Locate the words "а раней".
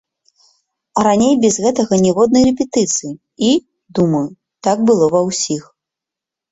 1.01-1.35